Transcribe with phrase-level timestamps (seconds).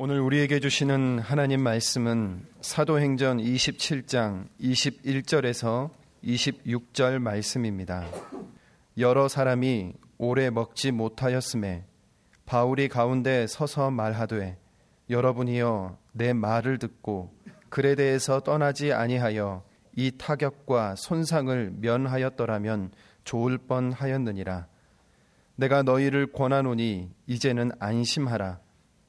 [0.00, 5.90] 오늘 우리에게 주시는 하나님 말씀은 사도행전 27장 21절에서
[6.22, 8.06] 26절 말씀입니다.
[8.96, 11.84] 여러 사람이 오래 먹지 못하였음에
[12.46, 14.56] 바울이 가운데 서서 말하되
[15.10, 17.34] 여러분이여 내 말을 듣고
[17.68, 19.64] 글에 대해서 떠나지 아니하여
[19.96, 22.92] 이 타격과 손상을 면하였더라면
[23.24, 24.68] 좋을 뻔하였느니라.
[25.56, 28.60] 내가 너희를 권하노니 이제는 안심하라.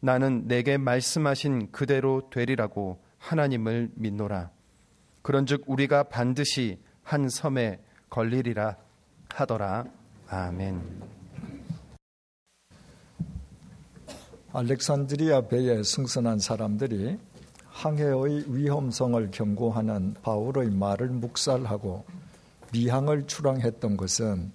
[0.00, 4.50] 나는 내게 말씀하신 그대로 되리라고 하나님을 믿노라.
[5.22, 8.76] 그런즉 우리가 반드시 한 섬에 걸리리라
[9.30, 9.84] 하더라.
[10.28, 10.80] 아멘.
[14.52, 17.18] 알렉산드리아 배에 승선한 사람들이
[17.66, 22.04] 항해의 위험성을 경고하는 바울의 말을 묵살하고
[22.72, 24.52] 미항을 출항했던 것은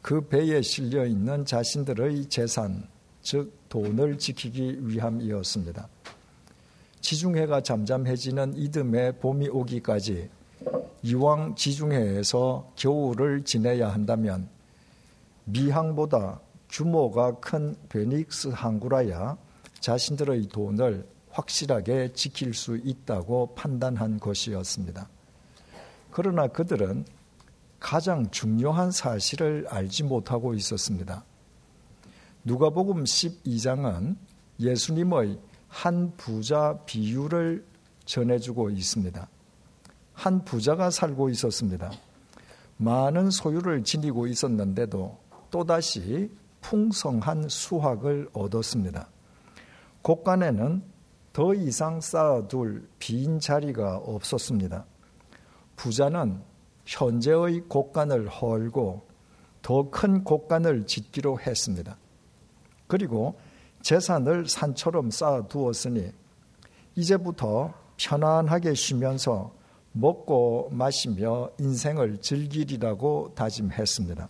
[0.00, 2.88] 그 배에 실려 있는 자신들의 재산,
[3.22, 5.88] 즉 돈을 지키기 위함이었습니다.
[7.00, 10.28] 지중해가 잠잠해지는 이듬해 봄이 오기까지
[11.02, 14.48] 이왕 지중해에서 겨울을 지내야 한다면
[15.44, 19.36] 미항보다 규모가 큰 베닉스 항구라야
[19.80, 25.08] 자신들의 돈을 확실하게 지킬 수 있다고 판단한 것이었습니다.
[26.10, 27.04] 그러나 그들은
[27.80, 31.24] 가장 중요한 사실을 알지 못하고 있었습니다.
[32.44, 34.16] 누가복음 12장은
[34.58, 37.64] 예수님의 한 부자 비유를
[38.04, 39.28] 전해주고 있습니다.
[40.12, 41.92] 한 부자가 살고 있었습니다.
[42.78, 45.18] 많은 소유를 지니고 있었는데도
[45.50, 46.30] 또다시
[46.60, 49.08] 풍성한 수확을 얻었습니다.
[50.02, 50.82] 곳간에는
[51.32, 54.84] 더 이상 쌓아둘 빈 자리가 없었습니다.
[55.76, 56.42] 부자는
[56.86, 59.06] 현재의 곳간을 헐고
[59.62, 61.96] 더 큰 곳간을 짓기로 했습니다.
[62.92, 63.40] 그리고
[63.80, 66.12] 재산을 산처럼 쌓아두었으니
[66.94, 69.50] 이제부터 편안하게 쉬면서
[69.92, 74.28] 먹고 마시며 인생을 즐기리라고 다짐했습니다.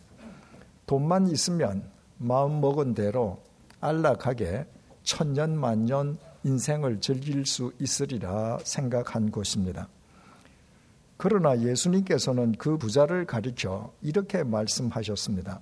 [0.87, 3.41] 돈만 있으면 마음 먹은 대로
[3.81, 4.65] 안락하게
[5.03, 9.89] 천년 만년 인생을 즐길 수 있으리라 생각한 것입니다.
[11.17, 15.61] 그러나 예수님께서는 그 부자를 가리켜 이렇게 말씀하셨습니다.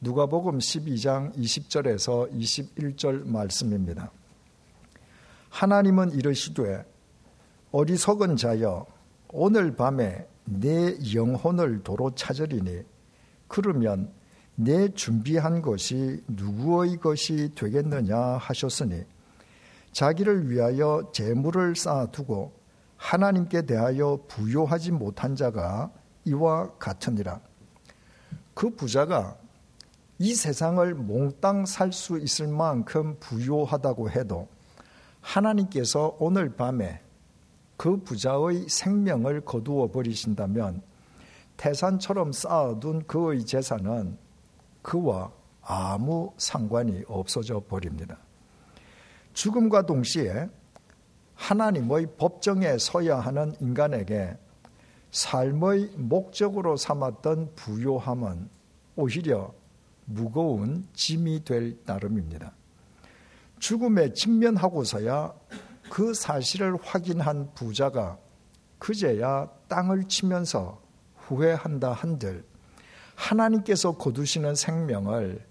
[0.00, 4.10] 누가복음 12장 20절에서 21절 말씀입니다.
[5.48, 6.84] 하나님은 이르시되
[7.72, 8.86] 어리석은 자여
[9.28, 12.82] 오늘 밤에 내 영혼을 도로 찾으리니
[13.48, 14.12] 그러면
[14.54, 19.02] 내 준비한 것이 누구의 것이 되겠느냐 하셨으니
[19.92, 22.52] 자기를 위하여 재물을 쌓아두고
[22.98, 25.90] 하나님께 대하여 부요하지 못한 자가
[26.26, 27.40] 이와 같으니라.
[28.52, 29.38] 그 부자가
[30.18, 34.48] 이 세상을 몽땅 살 수 있을 만큼 부요하다고 해도
[35.20, 37.02] 하나님께서 오늘 밤에
[37.76, 40.82] 그 부자의 생명을 거두어 버리신다면
[41.58, 44.16] 태산처럼 쌓아둔 그의 재산은
[44.82, 48.16] 그와 아무 상관이 없어져 버립니다.
[49.34, 50.48] 죽음과 동시에
[51.34, 54.38] 하나님의 법정에 서야 하는 인간에게
[55.10, 58.48] 삶의 목적으로 삼았던 부요함은
[58.96, 59.52] 오히려
[60.06, 62.52] 무거운 짐이 될 따름입니다.
[63.58, 65.34] 죽음에 직면하고서야
[65.90, 68.18] 그 사실을 확인한 부자가
[68.78, 70.80] 그제야 땅을 치면서
[71.16, 72.44] 후회한다 한들
[73.14, 75.44] 하나님께서 거두시는 생명을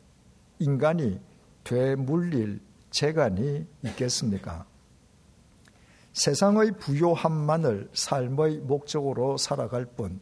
[0.59, 1.19] 인간이
[1.63, 2.61] 되물릴
[2.91, 4.66] 재간이 있겠습니까?
[6.13, 10.22] 세상의 부요함만을 삶의 목적으로 살아갈 뿐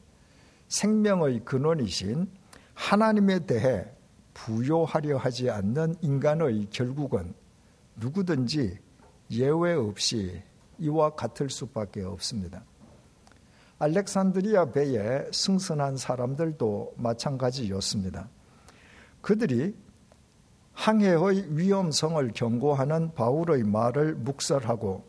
[0.70, 2.32] 생명의 근원이신
[2.74, 3.86] 하나님에 대해
[4.34, 7.34] 부요하려 하지 않는 인간의 결국은
[7.96, 8.78] 누구든지
[9.32, 10.42] 예외 없이
[10.80, 12.64] 이와 같을 수밖에 없습니다.
[13.80, 18.30] 알렉산드리아 배에 승선한 사람들도 마찬가지였습니다.
[19.22, 19.76] 그들이
[20.74, 25.06] 항해의 위험성을 경고하는 바울의 말을 묵살하고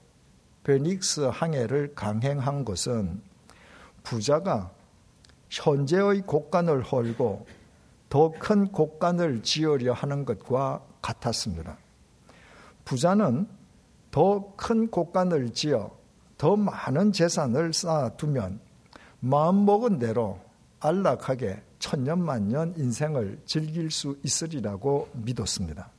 [0.64, 3.22] 베닉스 항해를 강행한 것은
[4.02, 4.70] 부자가
[5.50, 7.46] 현재의 곳간을 헐고
[8.14, 11.76] 더 큰 곡간을 지으려 하는 것과 같았습니다.
[12.84, 13.48] 부자는
[14.12, 15.90] 더큰 곳간을 지어
[16.38, 18.60] 더 많은 재산을 쌓아두면
[19.18, 20.38] 마음먹은 대로
[20.78, 25.90] 안락하게 천년만년 인생을 즐길 수 있으리라고 믿었습니다.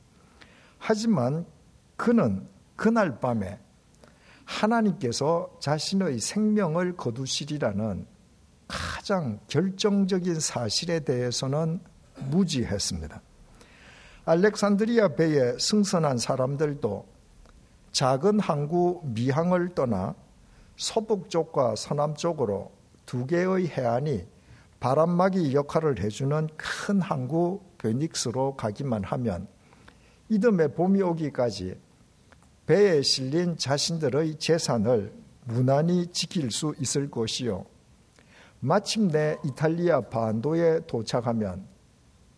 [0.78, 1.44] 하지만
[1.98, 3.58] 그는 그날 밤에
[4.46, 8.06] 하나님께서 자신의 생명을 거두시리라는
[8.68, 11.80] 가장 결정적인 사실에 대해서는
[12.18, 13.20] 무지했습니다.
[14.24, 17.06] 알렉산드리아 배에 승선한 사람들도
[17.92, 20.14] 작은 항구 미항을 떠나
[20.76, 22.72] 서북 쪽과 서남 쪽으로
[23.06, 24.26] 두 개의 해안이
[24.80, 29.46] 바람막이 역할을 해주는 큰 항구 베닉스로 가기만 하면
[30.28, 31.78] 이듬해 봄이 오기까지
[32.66, 35.12] 배에 실린 자신들의 재산을
[35.44, 37.64] 무난히 지킬 수 있을 것이요.
[38.58, 41.64] 마침내 이탈리아 반도에 도착하면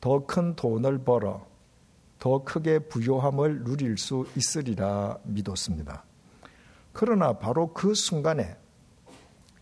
[0.01, 1.47] 더 큰 돈을 벌어
[2.19, 6.05] 더 크게 부요함을 누릴 수 있으리라 믿었습니다.
[6.93, 8.57] 그러나 바로 그 순간에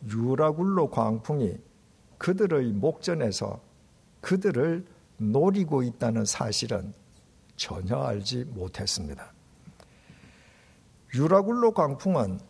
[0.08, 1.58] 유라굴로 광풍이
[2.18, 3.60] 그들의 목전에서
[4.20, 4.86] 그들을
[5.18, 6.94] 노리고 있다는 사실은
[7.56, 9.32] 전혀 알지 못했습니다.
[11.14, 12.40] 유라굴로 광풍은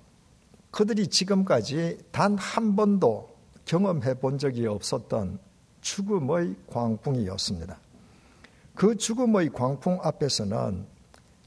[0.70, 5.38] 그들이 지금까지 단 한 번도 경험해 본 적이 없었던
[5.86, 7.78] 죽음의 광풍이었습니다.
[8.74, 10.84] 그 죽음의 광풍 앞에서는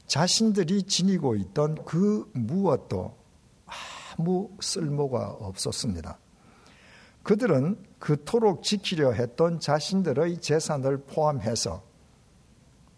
[0.06, 3.14] 자신들이 지니고 있던 그 무엇도
[4.16, 6.18] 아무 쓸모가 없었습니다.
[7.22, 11.82] 그들은 그토록 지키려 했던 자신들의 재산을 포함해서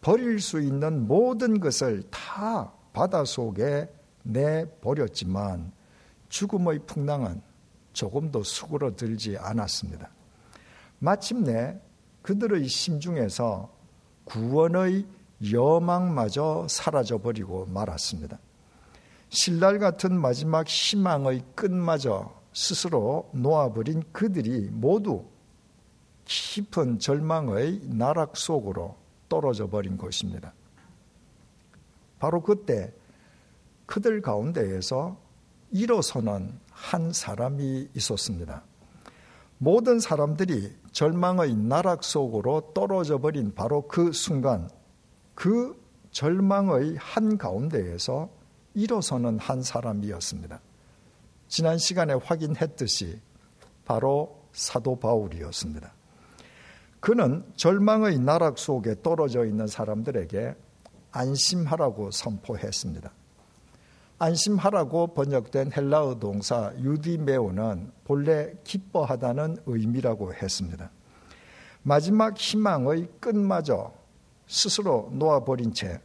[0.01, 3.93] 버릴 수 있는 모든 것을 다 바다 속에
[4.23, 5.73] 내버렸지만
[6.29, 7.43] 죽음의 풍랑은
[7.93, 10.09] 조금도 수그러들지 않았습니다.
[11.03, 11.81] 마침내
[12.23, 13.69] 그들의 심중에서
[14.23, 15.05] 구원의
[15.53, 18.39] 여망마저 사라져 버리고 말았습니다.
[19.29, 25.25] 신랄 같은 마지막 희망의 끝마저 스스로 놓아버린 그들이 모두
[26.25, 28.95] 깊은 절망의 나락 속으로
[29.29, 30.55] 떨어져 버린 것입니다.
[32.21, 32.95] 바로 그때
[33.87, 35.19] 그들 가운데에서
[35.73, 38.63] 일어서는 한 사람이 있었습니다.
[39.59, 44.69] 모든 사람들이 절망의 나락 속으로 떨어져 버린 바로 그 순간
[45.35, 45.81] 그
[46.11, 48.29] 절망의 한 가운데에서
[48.75, 50.61] 일어서는 한 사람이었습니다.
[51.49, 53.21] 지난 시간에 확인했듯이
[53.85, 55.93] 바로 사도 바울이었습니다.
[57.01, 60.55] 그는 절망의 나락 속에 떨어져 있는 사람들에게
[61.11, 63.13] 안심하라고 선포했습니다.
[64.23, 70.93] 안심하라고 번역된 헬라어 동사 유디메오는 본래 기뻐하다는 의미라고 했습니다.
[71.83, 73.93] 마지막 희망의 끝마저
[74.47, 76.01] 스스로 놓아버린 채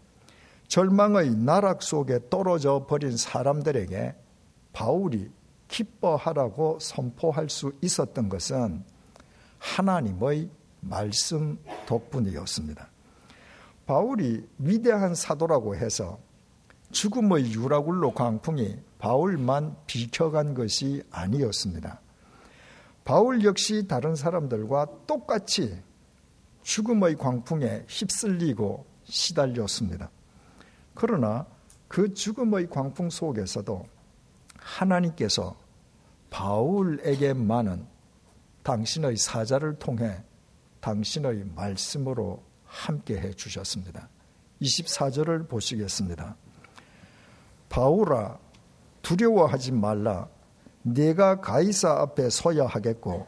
[0.67, 4.15] 절망의 나락 속에 떨어져 버린 사람들에게
[4.73, 5.29] 바울이
[5.67, 8.83] 기뻐하라고 선포할 수 있었던 것은
[9.59, 10.49] 하나님의
[10.79, 12.89] 말씀 덕분이었습니다.
[13.85, 16.17] 바울이 위대한 사도라고 해서
[16.91, 22.01] 죽음의 유라굴로 광풍이 바울만 비켜간 것이 아니었습니다.
[23.03, 25.81] 바울 역시 다른 사람들과 똑같이
[26.63, 30.09] 죽음의 광풍에 휩쓸리고 시달렸습니다.
[30.93, 31.45] 그러나
[31.87, 33.85] 그 죽음의 광풍 속에서도
[34.57, 35.55] 하나님께서
[36.29, 37.87] 바울에게만은
[38.63, 40.21] 당신의 사자를 통해
[40.81, 44.09] 당신의 말씀으로 함께 해 주셨습니다.
[44.61, 46.35] 24절을 보시겠습니다.
[47.69, 48.39] 바울아
[49.01, 50.27] 두려워하지 말라
[50.81, 53.27] 내가 가이사 앞에 서야 하겠고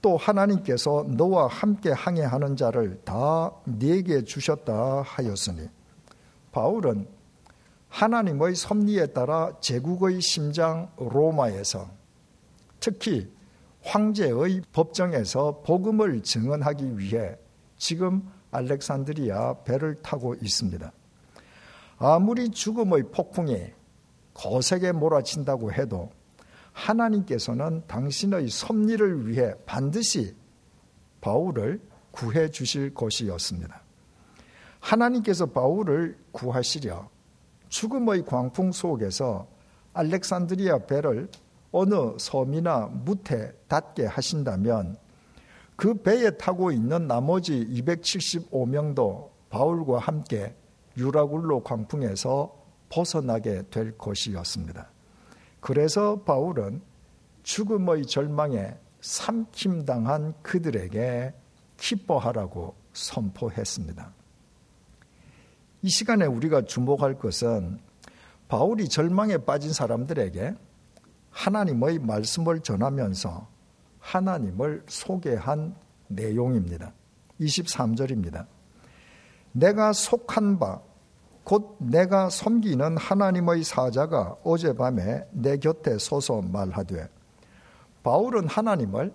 [0.00, 5.68] 또 하나님께서 너와 함께 항해하는 자를 다 네게 주셨다 하였으니
[6.52, 7.08] 바울은
[7.88, 11.88] 하나님의 섭리에 따라 제국의 심장 로마에서
[12.80, 13.32] 특히
[13.82, 17.36] 황제의 법정에서 복음을 증언하기 위해
[17.76, 20.92] 지금 알렉산드리아 배를 타고 있습니다.
[22.06, 23.72] 아무리 죽음의 폭풍이
[24.34, 26.10] 거세게 몰아친다고 해도
[26.72, 30.34] 하나님께서는 당신의 섭리를 위해 반드시
[31.22, 31.80] 바울을
[32.10, 33.80] 구해 주실 것이었습니다.
[34.80, 37.08] 하나님께서 바울을 구하시려
[37.70, 39.46] 죽음의 광풍 속에서
[39.94, 41.30] 알렉산드리아 배를
[41.72, 44.98] 어느 섬이나 무태 닿게 하신다면
[45.74, 50.54] 그 배에 타고 있는 나머지 275명도 바울과 함께
[50.96, 52.54] 유라굴로 광풍에서
[52.88, 54.88] 벗어나게 될 것이었습니다.
[55.60, 56.82] 그래서 바울은
[57.42, 61.34] 죽음의 절망에 삼킴당한 그들에게
[61.76, 64.12] 기뻐하라고 선포했습니다.
[65.82, 67.78] 이 시간에 우리가 주목할 것은
[68.48, 70.54] 바울이 절망에 빠진 사람들에게
[71.30, 73.48] 하나님의 말씀을 전하면서
[73.98, 75.74] 하나님을 소개한
[76.08, 76.92] 내용입니다.
[77.40, 78.46] 23절입니다.
[79.56, 80.80] 내가 속한 바,
[81.44, 87.08] 곧 내가 섬기는 하나님의 사자가 어젯밤에 내 곁에 서서 말하되,
[88.02, 89.14] 바울은 하나님을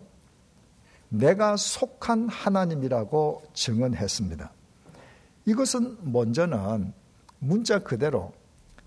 [1.10, 4.52] 내가 속한 하나님이라고 증언했습니다.
[5.46, 6.94] 이것은 먼저는
[7.40, 8.32] 문자 그대로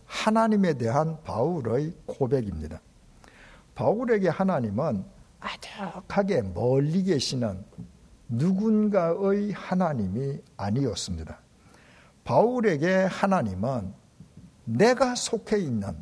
[0.07, 2.81] 하나님에 대한 바울의 고백입니다.
[3.75, 5.05] 바울에게 하나님은
[5.41, 7.63] 아득하게 멀리 계시는
[8.29, 11.42] 누군가의 하나님이 아니었습니다.
[12.25, 13.95] 바울에게 하나님은
[14.65, 15.97] 내가 속해 있는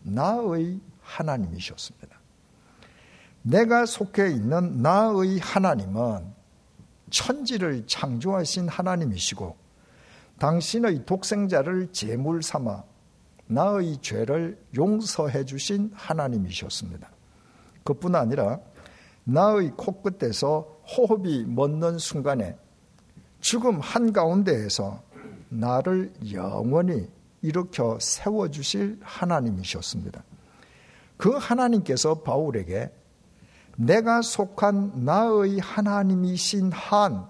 [0.00, 2.20] 나의 하나님이셨습니다.
[3.42, 6.32] 내가 속해 있는 나의 하나님은
[7.10, 9.56] 천지를 창조하신 하나님이시고
[10.38, 12.84] 당신의 독생자를 제물 삼아
[13.46, 17.10] 나의 죄를 용서해 주신 하나님이셨습니다.
[17.84, 18.60] 그뿐 아니라
[19.24, 22.56] 나의 코끝에서 호흡이 멎는 순간에
[23.42, 25.02] 죽음 한가운데에서
[25.50, 27.08] 나를 영원히
[27.42, 30.22] 일으켜 세워주실 하나님이셨습니다.
[31.16, 32.90] 그 하나님께서 바울에게
[33.76, 37.26] 내가 속한 나의 하나님이신 한,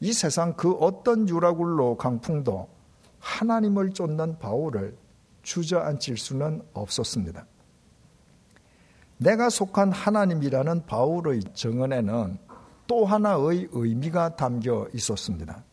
[0.00, 2.68] 이 세상 그 어떤 유라굴로 강풍도
[3.20, 4.96] 하나님을 쫓는 바울을
[5.42, 7.46] 주저앉힐 수는 없었습니다.
[9.18, 12.51] 내가 속한 하나님이라는 바울의 정언에는
[12.92, 15.64] 또 하나의 의미가 담겨 있었습니다.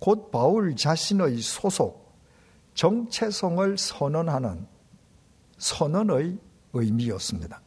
[0.00, 2.18] 곧 바울 자신의 소속,
[2.74, 4.66] 정체성을 선언하는
[5.58, 6.36] 선언의
[6.72, 7.62] 의미였습니다.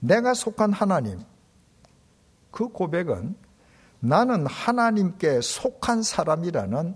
[0.00, 1.18] 내가 속한 하나님,
[2.50, 3.34] 그 고백은
[4.00, 6.94] 나는 하나님께 속한 사람이라는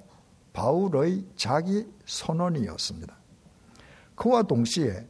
[0.52, 3.16] 바울의 자기 선언이었습니다.
[4.14, 5.08] 그와 동시에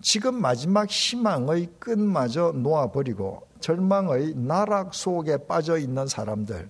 [0.00, 6.68] 지금 마지막 희망의 끝마저 놓아버리고 절망의 나락 속에 빠져 있는 사람들,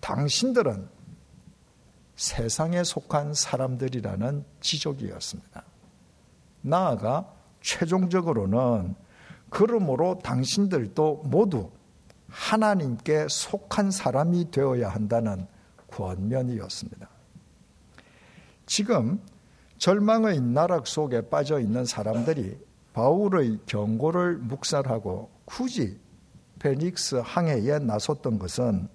[0.00, 0.88] 당신들은
[2.16, 5.64] 세상에 속한 사람들이라는 지적이었습니다.
[6.62, 8.94] 나아가 최종적으로는
[9.50, 11.70] 그러므로 당신들도 모두
[12.28, 15.46] 하나님께 속한 사람이 되어야 한다는
[15.90, 17.08] 권면이었습니다.
[18.66, 19.20] 지금
[19.78, 22.58] 절망의 나락 속에 빠져 있는 사람들이
[22.94, 26.00] 바울의 경고를 묵살하고 굳이
[26.60, 28.88] 페닉스 항해에 나섰던 것은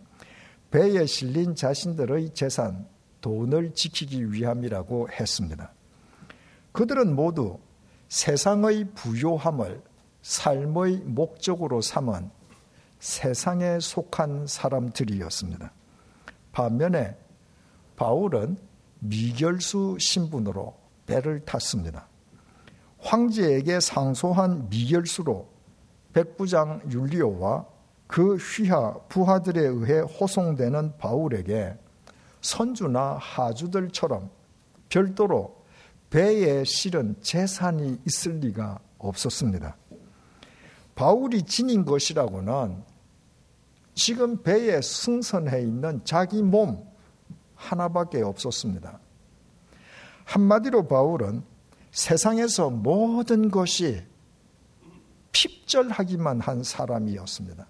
[0.72, 2.88] 배에 실린 자신들의 재산,
[3.22, 5.72] 돈을 지키기 위함이라고 했습니다.
[6.72, 7.60] 그들은 모두
[8.10, 9.84] 세상의 부요함을
[10.24, 12.32] 삶의 목적으로 삼은
[13.00, 15.72] 세상에 속한 사람들이었습니다.
[16.54, 17.16] 반면에
[17.96, 18.58] 바울은
[19.00, 22.08] 미결수 신분으로 배를 탔습니다.
[22.98, 25.57] 황제에게 상소한 미결수로
[26.18, 27.64] 백부장 율리오와
[28.08, 31.78] 그 휘하 부하들에 의해 호송되는 바울에게
[32.42, 34.32] 선주나 하주들처럼
[34.90, 35.64] 별도로
[36.10, 39.78] 배에 실은 재산이 있을 리가 없었습니다.
[40.96, 42.84] 바울이 지닌 것이라고는
[43.94, 46.84] 지금 배에 승선해 있는 자기 몸
[47.54, 49.00] 하나밖에 없었습니다.
[50.24, 51.44] 한마디로 바울은
[51.92, 54.07] 세상에서 모든 것이
[55.38, 57.67] 핍절하기만 한 사람이었습니다.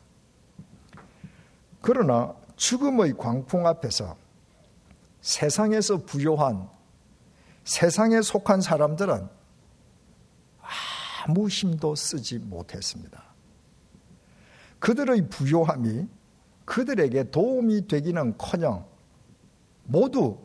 [1.81, 4.15] 그러나 죽음의 광풍 앞에서
[5.19, 6.69] 세상에서 부요한
[7.65, 9.27] 세상에 속한 사람들은
[11.25, 13.21] 아무 힘도 쓰지 못했습니다.
[14.79, 16.07] 그들의 부요함이
[16.63, 18.85] 그들에게 도움이 되기는 커녕
[19.83, 20.39] 모두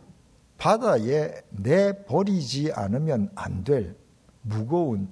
[0.59, 3.97] 바다에 내버리지 않으면 안 될
[4.43, 5.09] 무거운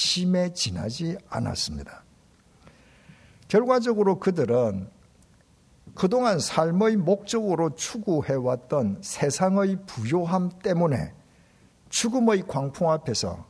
[0.00, 2.04] 짐에 지나지 않았습니다.
[3.48, 4.88] 결과적으로 그들은
[5.94, 11.12] 그동안 삶의 목적으로 추구해왔던 세상의 부요함 때문에
[11.90, 13.46] 죽음의 광풍 앞에서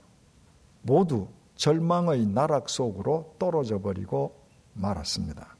[0.82, 4.34] 모두 절망의 나락 속으로 떨어져 버리고
[4.72, 5.56] 말았습니다.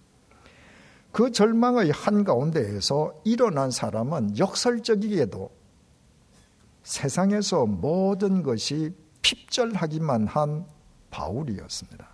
[1.13, 5.51] 그 절망의 한가운데에서 일어난 사람은 역설적이게도
[6.83, 8.93] 세상에서 모든 것이
[9.23, 10.67] 핍절하기만 한
[11.11, 12.09] 바울이었습니다.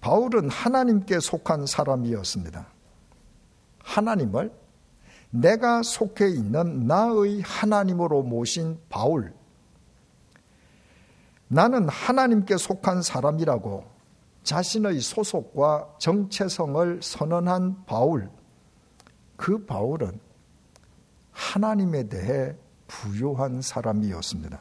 [0.00, 2.66] 바울은 하나님께 속한 사람이었습니다.
[3.80, 4.52] 하나님을
[5.30, 9.34] 내가 속해 있는 나의 하나님으로 모신 바울.
[11.48, 13.84] 나는 하나님께 속한 사람이라고
[14.44, 18.30] 자신의 소속과 정체성을 선언한 바울.
[19.36, 20.18] 그 바울은
[21.32, 22.54] 하나님에 대해
[22.86, 24.60] 부요한 사람이었습니다.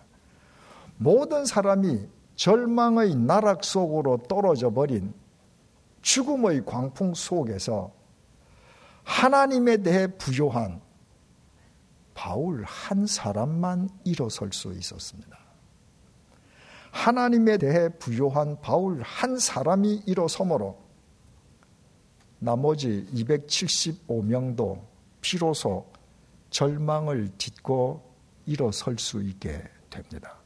[0.97, 5.13] 모든 사람이 절망의 나락 속으로 떨어져 버린
[6.01, 7.91] 죽음의 광풍 속에서
[9.03, 10.79] 하나님에 대해 부요한
[12.13, 15.37] 바울 한 사람만 일어설 수 있었습니다.
[16.91, 20.79] 하나님에 대해 부요한 바울 한 사람이 일어서므로
[22.39, 24.81] 나머지 275명도
[25.21, 25.91] 비로소
[26.49, 28.01] 절망을 딛고
[28.45, 30.37] 일어설 수 있게 됩니다.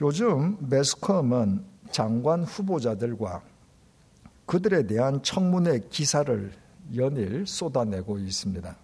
[0.00, 3.42] 요즘 매스컴은 장관 후보자들과
[4.44, 6.52] 그들에 대한 청문회 기사를
[6.94, 8.76] 연일 쏟아내고 있습니다.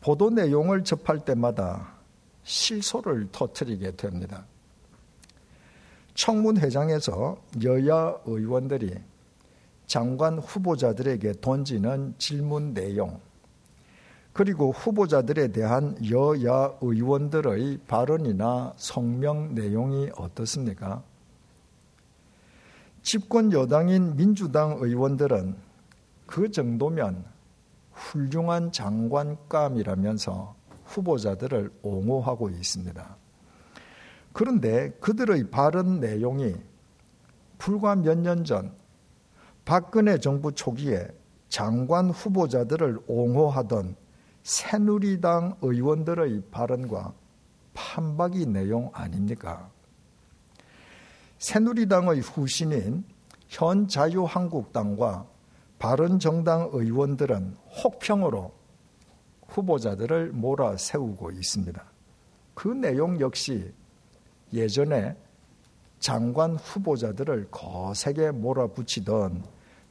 [0.00, 1.94] 보도 내용을 접할 때마다
[2.42, 4.44] 실소를 터뜨리게 됩니다.
[6.14, 8.94] 청문회장에서 여야 의원들이
[9.86, 13.20] 장관 후보자들에게 던지는 질문 내용,
[14.34, 21.04] 그리고 후보자들에 대한 여야 의원들의 발언이나 성명 내용이 어떻습니까?
[23.02, 25.54] 집권 여당인 민주당 의원들은
[26.26, 27.24] 그 정도면
[27.92, 33.16] 훌륭한 장관감이라면서 후보자들을 옹호하고 있습니다.
[34.32, 36.56] 그런데 그들의 발언 내용이
[37.58, 38.72] 불과 몇 년 전
[39.64, 41.06] 박근혜 정부 초기에
[41.48, 43.94] 장관 후보자들을 옹호하던
[44.44, 47.14] 새누리당 의원들의 발언과
[47.72, 49.70] 판박이 내용 아닙니까?
[51.38, 53.04] 새누리당의 후신인
[53.48, 55.26] 현 자유한국당과
[55.78, 58.52] 바른정당 의원들은 혹평으로
[59.48, 61.82] 후보자들을 몰아세우고 있습니다.
[62.52, 63.72] 그 내용 역시
[64.52, 65.16] 예전에
[66.00, 69.42] 장관 후보자들을 거세게 몰아붙이던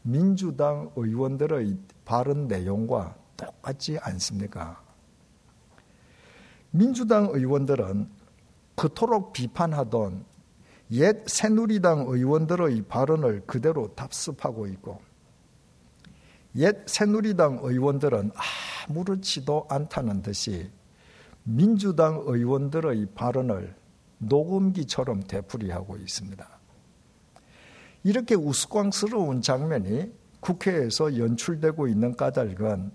[0.04, 4.82] 민주당 의원들의 발언 내용과 똑같지 않습니까?
[6.72, 8.10] 민주당 의원들은
[8.76, 10.26] 그토록 비판하던
[10.92, 15.02] 옛 새누리당 의원들의 발언을 그대로 답습하고 있고
[16.56, 18.32] 옛 새누리당 의원들은
[18.88, 20.70] 아무렇지도 않다는 듯이
[21.44, 23.76] 민주당 의원들의 발언을
[24.20, 26.48] 녹음기처럼 되풀이하고 있습니다.
[28.04, 32.92] 이렇게 우스꽝스러운 장면이 국회에서 연출되고 있는 까닭은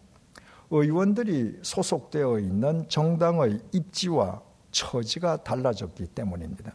[0.71, 6.73] 의원들이 소속되어 있는 정당의 입지와 처지가 달라졌기 때문입니다.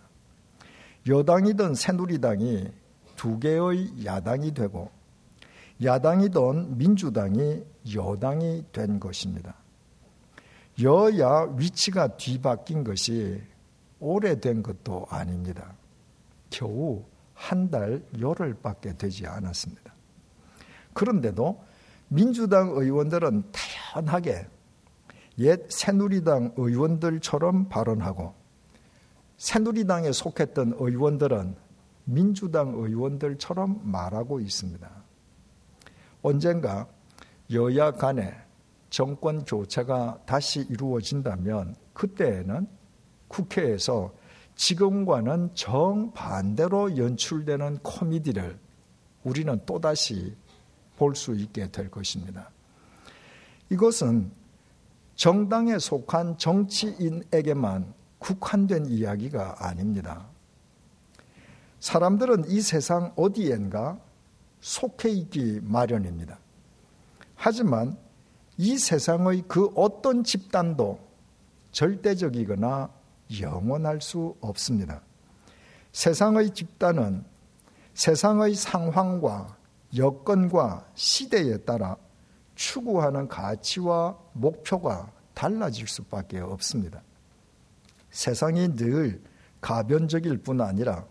[1.08, 2.71] 여당이든 새누리당이
[3.15, 4.89] 두 개의 야당이 되고
[5.84, 9.56] 야당이든 민주당이 여당이 된 것입니다.
[10.82, 13.41] 여야 위치가 뒤바뀐 것이
[13.99, 15.75] 오래된 것도 아닙니다.
[16.49, 17.03] 겨우
[17.34, 19.93] 한 달 열흘밖에 되지 않았습니다.
[20.93, 21.62] 그런데도
[22.13, 24.47] 민주당 의원들은 태연하게
[25.39, 28.36] 옛 새누리당 의원들처럼 발언하고
[29.38, 31.56] 새누리당에 속했던 의원들은
[32.06, 34.88] 민주당 의원들처럼 말하고 있습니다.
[36.21, 36.88] 언젠가
[37.52, 38.36] 여야 간에
[38.91, 42.67] 정권 교체가 다시 이루어진다면 그때에는
[43.28, 44.13] 국회에서
[44.56, 48.60] 지금과는 정반대로 연출되는 코미디를
[49.23, 50.36] 우리는 또다시
[50.97, 52.49] 볼 수 있게 될 것입니다.
[53.69, 54.32] 이것은
[55.15, 60.27] 정당에 속한 정치인에게만 국한된 이야기가 아닙니다.
[61.79, 63.99] 사람들은 이 세상 어디엔가
[64.62, 66.39] 속해 있기 마련입니다.
[67.36, 67.97] 하지만
[68.58, 70.99] 이 세상의 그 어떤 집단도
[71.71, 72.89] 절대적이거나
[73.41, 75.01] 영원할 수 없습니다.
[75.91, 77.25] 세상의 집단은
[77.93, 79.58] 세상의 상황과
[79.95, 81.97] 여건과 시대에 따라
[82.56, 87.01] 추구하는 가치와 목표가 달라질 수밖에 없습니다.
[88.12, 89.21] 세상이 늘
[89.62, 91.06] 가변적일 뿐 아니라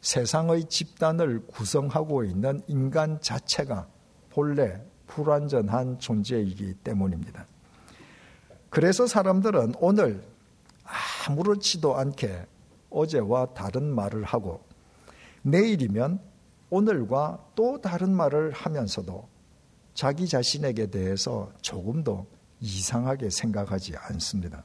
[0.00, 3.88] 세상의 집단을 구성하고 있는 인간 자체가
[4.30, 7.46] 본래 불완전한 존재이기 때문입니다.
[8.70, 10.22] 그래서 사람들은 오늘
[11.26, 12.46] 아무렇지도 않게
[12.90, 14.62] 어제와 다른 말을 하고
[15.42, 16.20] 내일이면
[16.70, 19.28] 오늘과 또 다른 말을 하면서도
[19.94, 22.26] 자기 자신에게 대해서 조금도
[22.60, 24.64] 이상하게 생각하지 않습니다.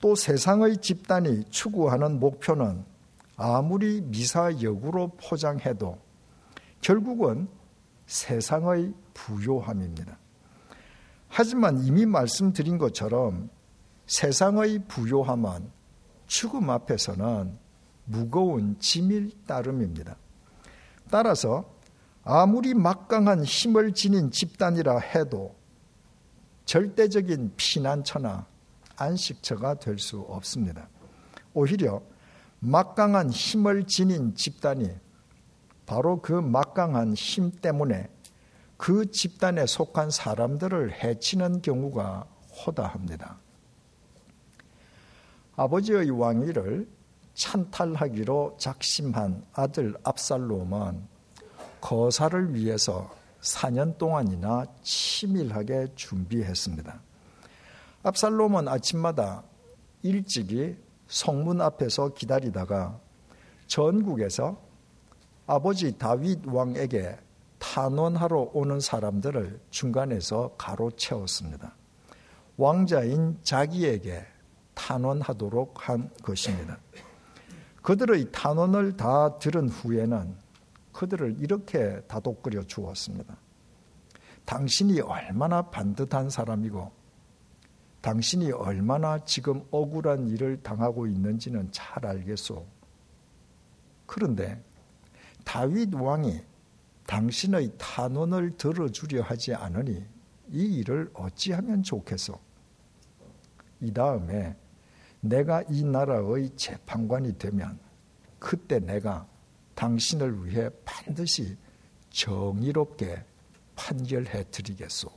[0.00, 2.84] 또 세상의 집단이 추구하는 목표는
[3.36, 5.98] 아무리 미사역으로 포장해도
[6.80, 7.48] 결국은
[8.06, 10.18] 세상의 부요함입니다.
[11.28, 13.50] 하지만 이미 말씀드린 것처럼
[14.06, 15.70] 세상의 부요함은
[16.26, 17.58] 죽음 앞에서는
[18.04, 20.16] 무거운 짐일 따름입니다.
[21.10, 21.76] 따라서
[22.22, 25.56] 아무리 막강한 힘을 지닌 집단이라 해도
[26.66, 28.46] 절대적인 피난처나
[28.96, 30.88] 안식처가 될 수 없습니다.
[31.54, 32.02] 오히려
[32.60, 34.90] 막강한 힘을 지닌 집단이
[35.86, 38.10] 바로 그 막강한 힘 때문에
[38.76, 42.26] 그 집단에 속한 사람들을 해치는 경우가
[42.66, 43.38] 호다합니다.
[45.56, 46.88] 아버지의 왕위를
[47.38, 51.06] 찬탈하기로 작심한 아들 압살롬은
[51.80, 53.08] 거사를 위해서
[53.40, 57.00] 4년 동안이나 치밀하게 준비했습니다.
[58.02, 59.44] 압살롬은 아침마다
[60.02, 62.98] 일찍이 성문 앞에서 기다리다가
[63.68, 64.60] 전국에서
[65.46, 67.18] 아버지 다윗 왕에게
[67.60, 71.72] 탄원하러 오는 사람들을 중간에서 가로채웠습니다.
[72.56, 74.26] 왕자인 자기에게
[74.74, 76.78] 탄원하도록 한 것입니다.
[77.82, 80.34] 그들의 탄원을 다 들은 후에는
[80.92, 83.36] 그들을 이렇게 다독거려 주었습니다.
[84.44, 86.90] 당신이 얼마나 반듯한 사람이고
[88.00, 92.64] 당신이 얼마나 지금 억울한 일을 당하고 있는지는 잘 알겠소.
[94.06, 94.62] 그런데
[95.44, 96.40] 다윗 왕이
[97.06, 100.04] 당신의 탄원을 들어주려 하지 않으니
[100.50, 102.38] 이 일을 어찌하면 좋겠소?
[103.80, 104.56] 이 다음에
[105.20, 107.78] 내가 이 나라의 재판관이 되면
[108.38, 109.26] 그때 내가
[109.74, 111.56] 당신을 위해 반드시
[112.10, 113.24] 정의롭게
[113.76, 115.08] 판결해 드리겠소.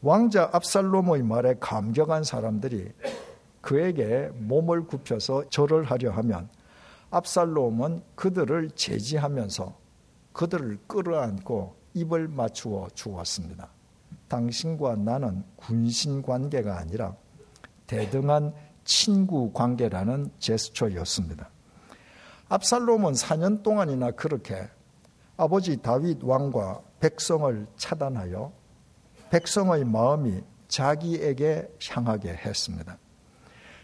[0.00, 2.92] 왕자 압살롬의 말에 감격한 사람들이
[3.60, 6.48] 그에게 몸을 굽혀서 절을 하려 하면
[7.10, 9.78] 압살롬은 그들을 제지하면서
[10.32, 13.68] 그들을 끌어안고 입을 맞추어 주었습니다.
[14.28, 17.14] 당신과 나는 군신 관계가 아니라
[17.92, 21.50] 대등한 친구 관계라는 제스처였습니다.
[22.48, 24.66] 압살롬은 4년 동안이나 그렇게
[25.36, 28.50] 아버지 다윗 왕과 백성을 차단하여
[29.30, 32.96] 백성의 마음이 자기에게 향하게 했습니다.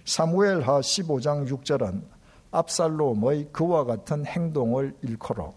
[0.06, 2.02] 사무엘하 15장 6절은
[2.50, 5.52] 압살롬의 그와 같은 행동을 일컬어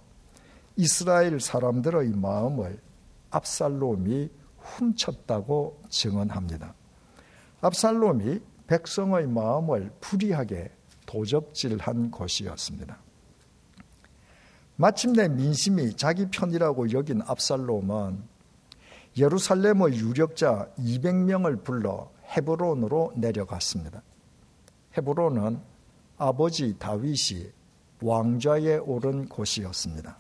[0.76, 2.82] 이스라엘 사람들의 마음을
[3.30, 6.76] 압살롬이 훔쳤다고 증언합니다.
[7.62, 10.72] 압살롬이 백성의 마음을 불이하게
[11.06, 12.98] 도적질한 것이었습니다.
[14.78, 18.24] 마침내 민심이 자기 편이라고 여긴 압살롬은
[19.18, 24.02] 예루살렘의 유력자 200명을 불러 헤브론으로 내려갔습니다.
[24.98, 25.60] 헤브론은
[26.18, 27.52] 아버지 다윗이
[28.02, 30.18] 왕좌에 오른 곳이었습니다.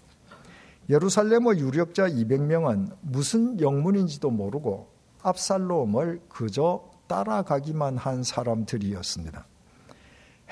[0.89, 4.89] 예루살렘의 유력자 200명은 무슨 영문인지도 모르고
[5.23, 9.45] 압살롬을 그저 따라가기만 한 사람들이었습니다.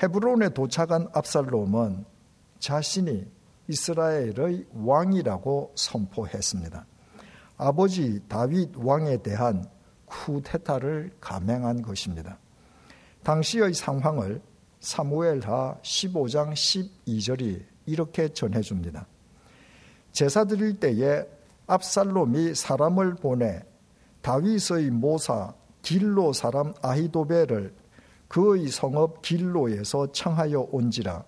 [0.02, 2.04] 헤브론에 도착한 압살롬은
[2.58, 3.26] 자신이
[3.66, 6.84] 이스라엘의 왕이라고 선포했습니다.
[7.56, 9.64] 아버지 다윗 왕에 대한
[10.04, 12.38] 쿠데타를 감행한 것입니다.
[13.22, 14.42] 당시의 상황을
[14.80, 19.06] 사무엘하 15장 12절이 이렇게 전해줍니다.
[20.12, 21.24] 제사 드릴 때에
[21.66, 23.62] 압살롬이 사람을 보내
[24.20, 27.74] 다윗의 모사 길로 사람 아히도벨을
[28.28, 31.24] 그의 성읍 길로에서 청하여 온지라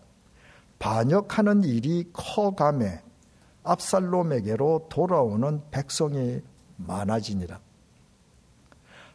[0.78, 3.02] 반역하는 일이 커감에
[3.62, 6.40] 압살롬에게로 돌아오는 백성이
[6.76, 7.60] 많아지니라.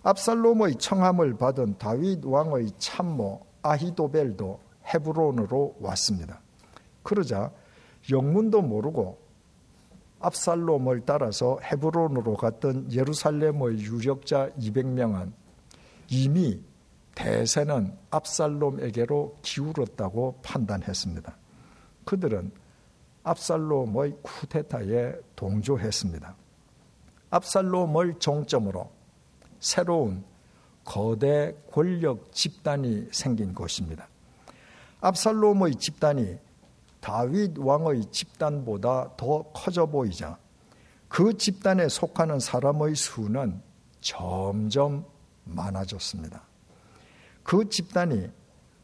[0.03, 4.59] 압살롬의 청함을 받은 다윗 왕의 참모 아히도벨도
[4.93, 6.39] 헤브론으로 왔습니다.
[7.03, 7.51] 그러자
[8.09, 9.19] 영문도 모르고
[10.19, 15.31] 압살롬을 따라서 헤브론으로 갔던 예루살렘의 유력자 200명은
[16.09, 16.61] 이미
[17.15, 21.35] 대세는 압살롬에게로 기울었다고 판단했습니다.
[22.05, 22.51] 그들은
[23.23, 26.35] 압살롬의 쿠데타에 동조했습니다.
[27.29, 28.89] 압살롬을 정점으로
[29.59, 30.23] 새로운
[30.85, 34.07] 거대 권력 집단이 생긴 것입니다.
[35.01, 36.37] 압살롬의 집단이
[36.99, 40.37] 다윗 왕의 집단보다 더 커져 보이자
[41.07, 43.61] 그 집단에 속하는 사람의 수는
[44.01, 45.05] 점점
[45.45, 46.41] 많아졌습니다.
[47.43, 48.29] 그 집단이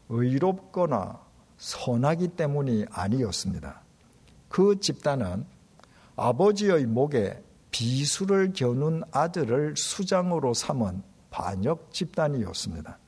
[0.10, 1.20] 의롭거나
[1.58, 3.82] 선하기 때문이 아니었습니다.
[4.50, 5.46] 그 집단은
[6.16, 13.00] 아버지의 목에 비수를 겨눈 아들을 수장으로 삼은 반역 집단이었습니다.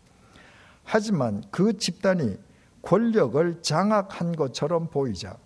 [0.83, 2.37] 하지만 그 집단이
[2.85, 5.37] 권력을 장악한 것처럼 보이자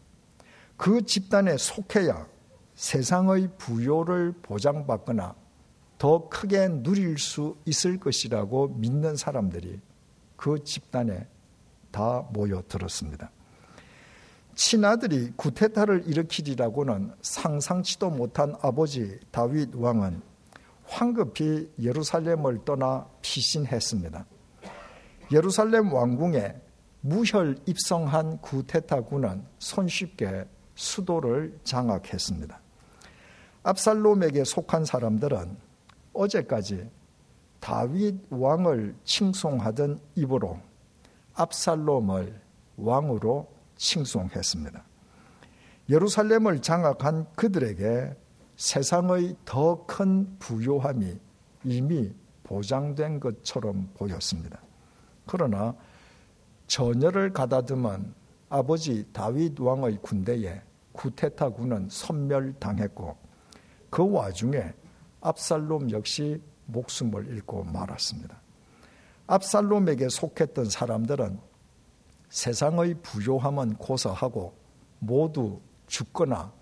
[0.78, 2.28] 그 집단에 속해야
[2.76, 5.36] 세상의 부요를 보장받거나
[5.98, 9.82] 더 크게 누릴 수 있을 것이라고 믿는 사람들이
[10.36, 11.28] 그 집단에
[11.92, 13.32] 다 모여들었습니다.
[14.56, 20.22] 친아들이 구테타를 일으키리라고는 상상치도 못한 아버지 다윗 왕은
[20.86, 24.26] 황급히 예루살렘을 떠나 피신했습니다.
[25.32, 26.69] 예루살렘 왕궁에
[27.02, 32.60] 무혈 입성한 구테타군은 손쉽게 수도를 장악했습니다.
[33.64, 35.58] 압살롬에게 속한 사람들은
[36.14, 36.90] 어제까지
[37.60, 40.60] 다윗 왕을 칭송하던 입으로
[41.34, 42.42] 압살롬을
[42.78, 44.84] 왕으로 칭송했습니다.
[45.90, 48.16] 예루살렘을 장악한 그들에게
[48.56, 51.18] 세상의 더 큰 부요함이
[51.64, 54.62] 이미 보장된 것처럼 보였습니다.
[55.26, 55.76] 그러나
[56.70, 58.14] 전열을 가다듬은
[58.48, 63.18] 아버지 다윗 왕의 군대에 구테타군은 섬멸당했고
[63.90, 64.74] 그 와중에
[65.20, 68.40] 압살롬 역시 목숨을 잃고 말았습니다.
[69.26, 71.40] 압살롬에게 속했던 사람들은
[72.30, 74.54] 세상의 부요함은 고사하고
[75.00, 76.54] 모두 죽거나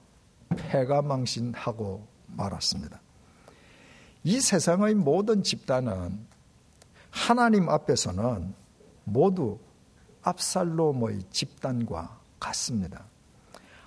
[0.56, 3.02] 패가망신하고 말았습니다.
[4.24, 6.26] 이 세상의 모든 집단은
[7.10, 8.54] 하나님 앞에서는
[9.04, 9.60] 모두
[10.27, 13.05] 압살롬의 집단과 같습니다.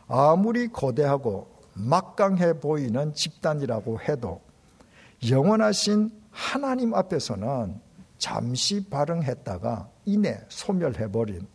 [0.08, 4.40] 아무리 거대하고 막강해 보이는 집단이라고 해도
[5.28, 7.80] 영원하신 하나님 앞에서는
[8.18, 11.46] 잠시 발흥했다가 이내 소멸해버린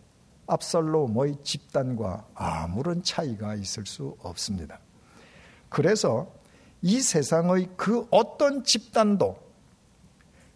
[0.48, 4.80] 압살롬의 집단과 아무런 차이가 있을 수 없습니다.
[5.70, 6.32] 그래서
[6.82, 9.38] 이 세상의 그 어떤 집단도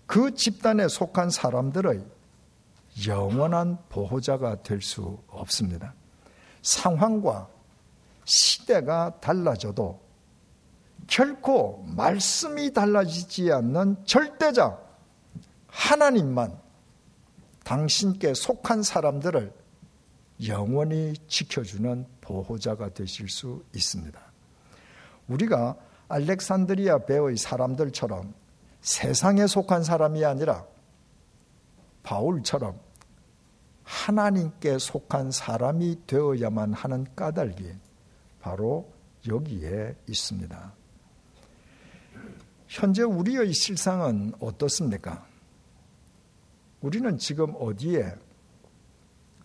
[0.05, 2.03] 그 집단에 속한 사람들의
[3.07, 5.93] 영원한 보호자가 될 수 없습니다.
[6.61, 7.49] 상황과
[8.25, 9.99] 시대가 달라져도
[11.07, 14.77] 결코 말씀이 달라지지 않는 절대자
[15.67, 16.59] 하나님만
[17.63, 19.53] 당신께 속한 사람들을
[20.47, 24.19] 영원히 지켜주는 보호자가 되실 수 있습니다.
[25.27, 25.75] 우리가
[26.07, 28.33] 알렉산드리아 배의 사람들처럼
[28.81, 30.65] 세상에 속한 사람이 아니라
[32.03, 32.79] 바울처럼
[33.89, 37.73] 하나님께 속한 사람이 되어야만 하는 까닭이
[38.39, 38.87] 바로
[39.27, 40.73] 여기에 있습니다.
[42.67, 45.25] 현재 우리의 실상은 어떻습니까?
[46.81, 48.13] 우리는 지금 어디에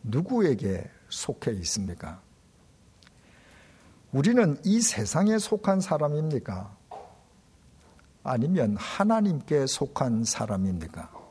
[0.03, 2.21] 누구에게 속해 있습니까?
[4.13, 6.77] 우리는 이 세상에 속한 사람입니까?
[8.23, 11.24] 아니면 하나님께 속한 사람입니까?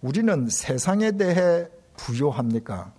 [0.00, 2.92] 우리는 세상에 대해 부요합니까?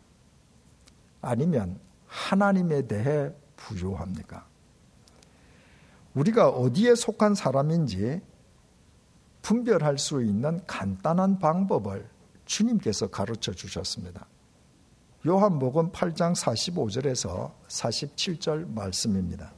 [1.22, 4.46] 아니면 하나님에 대해 부요합니까?
[6.14, 8.22] 우리가 어디에 속한 사람인지
[9.42, 12.10] 분별할 수 있는 간단한 방법을
[12.46, 14.28] 주님께서 가르쳐 주셨습니다.
[15.26, 19.54] 요한복음 8장 45절에서 47절 말씀입니다.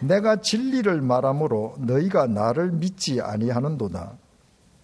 [0.00, 4.18] 내가 진리를 말함으로 너희가 나를 믿지 아니하는도다.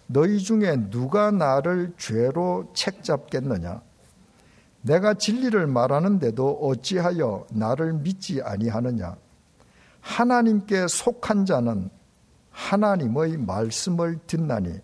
[0.07, 3.81] 너희 중에 누가 나를 죄로 책잡겠느냐?
[4.81, 9.17] 내가 진리를 말하는데도 어찌하여 나를 믿지 아니하느냐?
[10.01, 11.89] 하나님께 속한 자는
[12.51, 14.79] 하나님의 말씀을 듣나니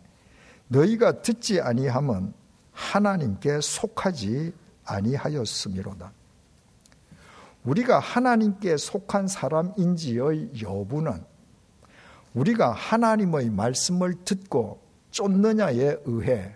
[0.68, 2.34] 너희가 듣지 아니함은
[2.72, 4.54] 하나님께 속하지
[4.86, 6.12] 아니하였음이로다.
[7.64, 11.24] 우리가 하나님께 속한 사람인지의 여부는
[12.34, 14.81] 우리가 하나님의 말씀을 듣고
[15.12, 16.56] 쫓느냐에 의해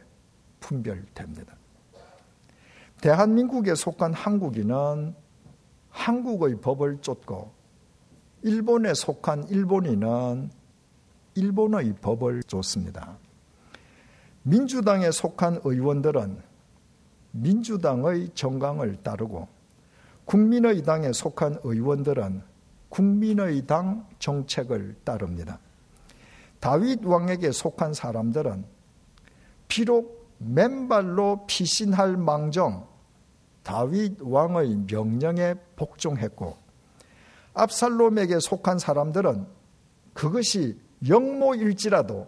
[0.60, 1.56] 분별됩니다.
[3.02, 5.14] 대한민국에 속한 한국인은
[5.90, 7.52] 한국의 법을 쫓고
[8.42, 10.50] 일본에 속한 일본인은
[11.36, 13.18] 일본의 법을 쫓습니다.
[14.44, 16.42] 민주당에 속한 의원들은
[17.32, 19.48] 민주당의 정강을 따르고
[20.26, 22.42] 국민의 당에 속한 의원들은
[22.90, 25.60] 국민의 당 정책을 따릅니다.
[26.66, 28.66] 다윗 왕에게 속한 사람들은
[29.68, 32.88] 비록 맨발로 피신할 망정
[33.62, 36.58] 다윗 왕의 명령에 복종했고
[37.54, 39.46] 압살롬에게 속한 사람들은
[40.16, 42.28] 그것이 영모일지라도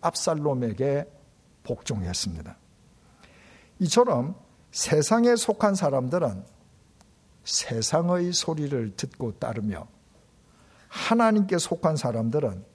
[0.00, 1.06] 압살롬에게
[1.62, 2.56] 복종했습니다.
[3.80, 4.34] 이처럼
[4.70, 6.42] 세상에 속한 사람들은
[7.44, 9.88] 세상의 소리를 듣고 따르며
[10.88, 12.69] 하나님께 속한 사람들은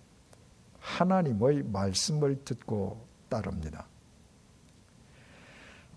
[0.86, 3.88] 하나님의 말씀을 듣고 따릅니다.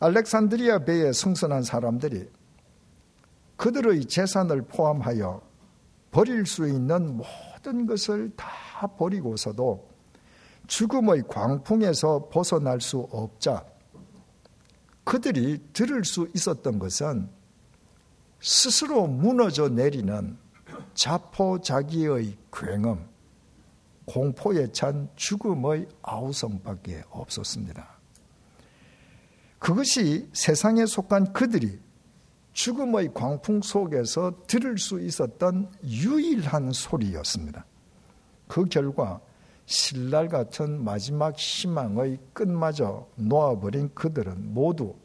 [0.01, 2.29] 알렉산드리아 배에 승선한 사람들이
[3.57, 5.42] 그들의 재산을 포함하여
[6.11, 9.88] 버릴 수 있는 모든 것을 다 버리고서도
[10.66, 13.64] 죽음의 광풍에서 벗어날 수 없자
[15.05, 17.29] 그들이 들을 수 있었던 것은
[18.40, 20.38] 스스로 무너져 내리는
[20.94, 23.05] 자포자기의 굉음,
[24.09, 27.87] 공포에 찬 죽음의 아우성밖에 없었습니다.
[29.59, 31.79] 그것이 세상에 속한 그들이
[32.53, 37.66] 죽음의 광풍 속에서 들을 수 있었던 유일한 소리였습니다.
[38.49, 39.21] 그 결과
[39.66, 44.97] 신랄 같은 마지막 희망의 끝마저 놓아버린 그들은 모두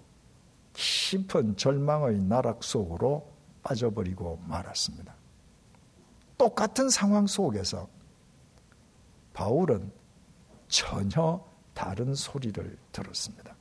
[0.72, 3.28] 깊은 절망의 나락 속으로
[3.64, 5.14] 빠져버리고 말았습니다.
[6.38, 7.88] 똑같은 상황 속에서
[9.34, 9.92] 바울은
[10.68, 11.44] 전혀
[11.74, 13.56] 다른 소리를 들었습니다.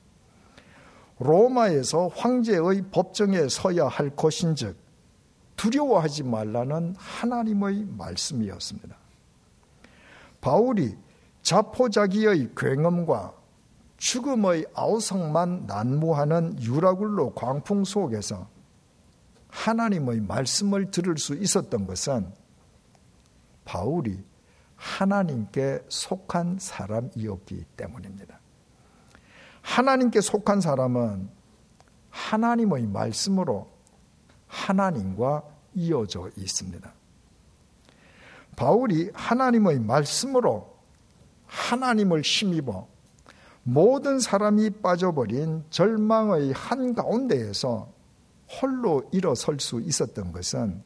[1.19, 4.77] 로마에서 황제의 법정에 서야 할 것인즉
[5.57, 8.97] 두려워하지 말라는 하나님의 말씀이었습니다.
[10.41, 10.97] 바울이
[11.43, 13.35] 자포자기의 굉음과
[13.97, 18.49] 죽음의 아우성만 난무하는 유라굴로 광풍 속에서
[19.49, 22.33] 하나님의 말씀을 들을 수 있었던 것은
[23.65, 24.25] 바울이
[24.83, 28.41] 하나님께 속한 사람이었기 때문입니다.
[29.63, 31.31] 하나님께 속한 사람은
[32.11, 33.71] 하나님의 말씀으로
[34.49, 36.93] 하나님과 이어져 있습니다.
[38.57, 40.77] 바울이 하나님의 말씀으로
[41.47, 42.89] 하나님을 힘입어
[43.63, 47.89] 모든 사람이 빠져버린 절망의 한가운데에서
[48.61, 50.83] 홀로 일어설 수 있었던 것은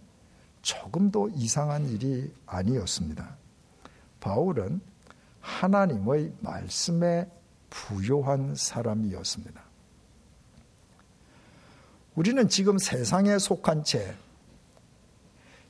[0.61, 3.46] 조금도 이상한 일이 아니었습니다.
[4.27, 4.81] 바울은
[5.41, 7.31] 하나님의 말씀에
[7.71, 9.62] 부요한 사람이었습니다.
[12.17, 14.17] 우리는 지금 세상에 속한 채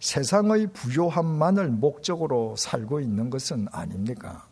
[0.01, 4.49] 세상의 부요함만을 목적으로 살고 있는 것은 아닙니까?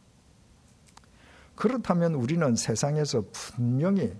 [1.55, 4.15] 그렇다면 우리는 세상에서 분명히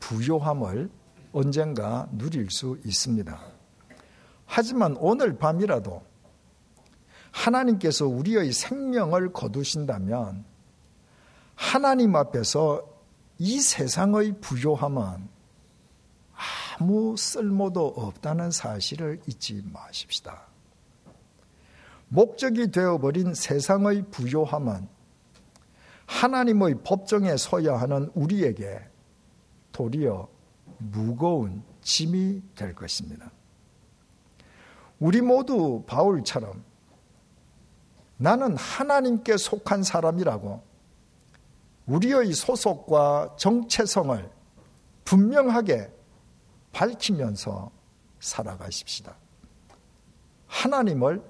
[0.00, 0.88] 부요함을
[1.32, 3.38] 언젠가 누릴 수 있습니다.
[4.46, 6.13] 하지만 오늘 밤이라도
[7.34, 10.44] 하나님께서 우리의 생명을 거두신다면
[11.56, 12.88] 하나님 앞에서
[13.38, 15.28] 이 세상의 부요함은
[16.78, 20.46] 아무 쓸모도 없다는 사실을 잊지 마십시다.
[22.08, 24.88] 목적이 되어버린 세상의 부요함은
[26.06, 28.80] 하나님의 법정에 서야 하는 우리에게
[29.72, 30.28] 도리어
[30.78, 33.32] 무거운 짐이 될 것입니다.
[35.00, 36.62] 우리 모두 바울처럼
[38.16, 40.62] 나는 하나님께 속한 사람이라고
[41.86, 44.30] 우리의 소속과 정체성을
[45.04, 45.90] 분명하게
[46.72, 47.70] 밝히면서
[48.20, 49.16] 살아가십시다.
[50.46, 51.22] 하나님을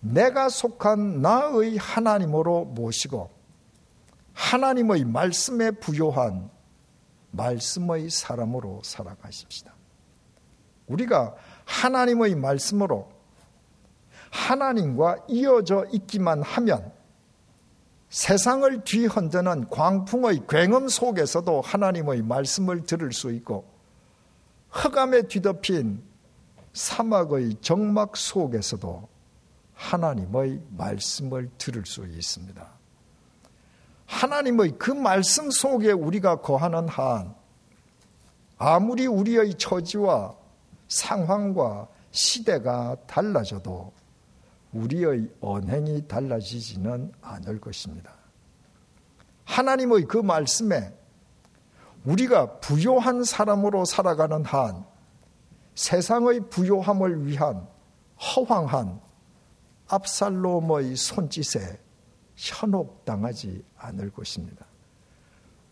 [0.00, 3.30] 내가 속한 나의 하나님으로 모시고
[4.32, 6.50] 하나님의 말씀에 부요한
[7.32, 9.74] 말씀의 사람으로 살아가십시다.
[10.86, 13.08] 우리가 하나님의 말씀으로
[14.30, 16.92] 하나님과 이어져 있기만 하면
[18.08, 23.68] 세상을 뒤흔드는 광풍의 굉음 속에서도 하나님의 말씀을 들을 수 있고
[24.70, 26.02] 흑암에 뒤덮인
[26.72, 29.08] 사막의 정막 속에서도
[29.74, 32.68] 하나님의 말씀을 들을 수 있습니다.
[34.06, 37.34] 하나님의 그 말씀 속에 우리가 거하는 한
[38.58, 40.34] 아무리 우리의 처지와
[40.88, 43.92] 상황과 시대가 달라져도
[44.72, 48.12] 우리의 언행이 달라지지는 않을 것입니다.
[49.44, 50.94] 하나님의 그 말씀에
[52.04, 54.84] 우리가 부요한 사람으로 살아가는 한
[55.74, 57.66] 세상의 부요함을 위한
[58.18, 59.00] 허황한
[59.88, 61.80] 압살롬의 손짓에
[62.36, 64.66] 현혹당하지 않을 것입니다.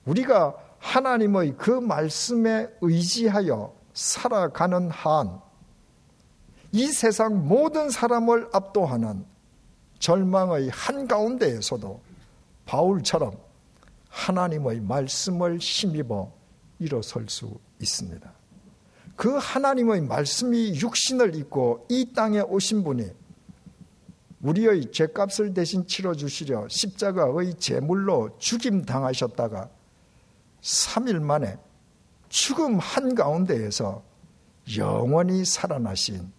[0.04, 5.40] 우리가 하나님의 그 말씀에 의지하여 살아가는 한
[6.72, 9.24] 이 세상 모든 사람을 압도하는
[9.98, 12.00] 절망의 한가운데에서도
[12.66, 13.38] 바울처럼
[14.10, 16.30] 하나님의 말씀을 힘입어
[16.78, 18.32] 일어설 수 있습니다.
[19.16, 23.10] 그 하나님의 말씀이 육신을 입고 이 땅에 오신 분이
[24.42, 29.68] 우리의 죄값을 대신 치러 주시려 십자가의 제물로 죽임 당하셨다가
[30.62, 31.56] 3일 만에
[32.28, 34.02] 죽음 한가운데에서
[34.76, 36.30] 영원히 살아나신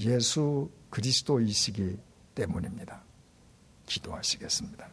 [0.00, 1.98] 예수 그리스도이시기
[2.34, 3.02] 때문입니다.
[3.86, 4.88] 기도하시겠습니다.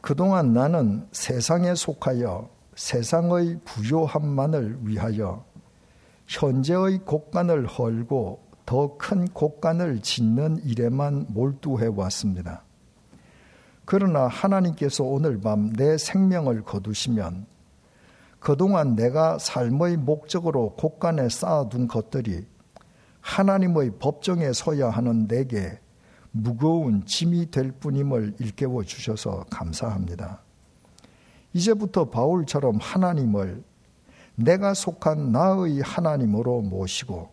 [0.00, 5.44] 그동안 나는 세상에 속하여 세상의 부요함만을 위하여
[6.26, 12.64] 현재의 곡간을 헐고 더 큰 곡간을 짓는 일에만 몰두해 왔습니다.
[13.84, 17.46] 그러나 하나님께서 오늘 밤 내 생명을 거두시면
[18.46, 22.46] 그동안 내가 삶의 목적으로 곡간에 쌓아둔 것들이
[23.20, 25.80] 하나님의 법정에 서야 하는 내게
[26.30, 30.42] 무거운 짐이 될 뿐임을 일깨워 주셔서 감사합니다.
[31.54, 33.64] 이제부터 바울처럼 하나님을
[34.36, 37.30] 내가 속한 나의 하나님으로 모시고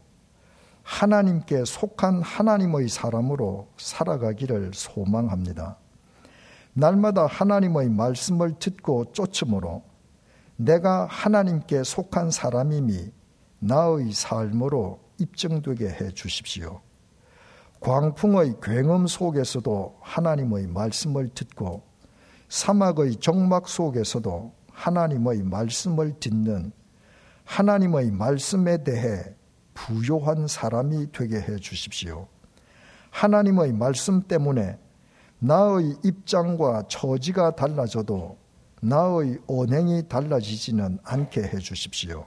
[0.81, 5.77] 하나님께 속한 하나님의 사람으로 살아가기를 소망합니다.
[6.73, 9.92] 날마다 하나님의 말씀을 듣고 쫓음으로
[10.55, 13.11] 내가 하나님께 속한 사람임이
[13.59, 16.81] 나의 삶으로 입증되게 해 주십시오.
[17.79, 21.83] 광풍의 굉음 속에서도 하나님의 말씀을 듣고
[22.49, 26.71] 사막의 정막 속에서도 하나님의 말씀을 듣는
[27.45, 29.35] 하나님의 말씀에 대해
[29.73, 32.27] 부요한 사람이 되게 해 주십시오.
[33.09, 34.79] 하나님의 말씀 때문에
[35.39, 38.37] 나의 입장과 처지가 달라져도
[38.83, 42.25] 나의 언행이 달라지지는 않게 해 주십시오.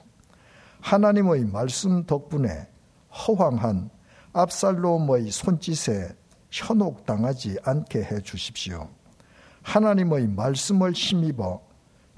[0.81, 2.67] 하나님의 말씀 덕분에
[3.11, 3.91] 허황한
[4.33, 6.17] 압살롬의 손짓에
[6.51, 8.89] 현혹당하지 않게 해 주십시오.
[9.63, 11.61] 하나님의 말씀을 힘입어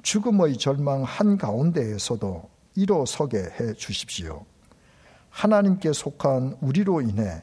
[0.03, 4.45] 죽음의 절망 한가운데에서도 일어서게 해 주십시오.
[5.31, 7.43] 하나님께 속한 우리로 인해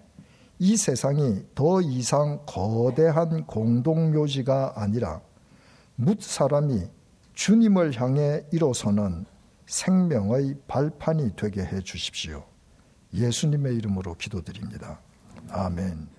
[0.59, 5.19] 이 세상이 더 이상 거대한 공동묘지가 아니라
[5.95, 6.89] 묻 사람이
[7.33, 9.25] 주님을 향해 일어서는
[9.65, 12.45] 생명의 발판이 되게 해 주십시오.
[13.13, 14.99] 예수님의 이름으로 기도드립니다.
[15.49, 16.14] 아멘.